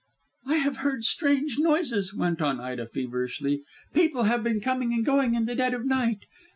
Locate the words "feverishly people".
2.87-4.23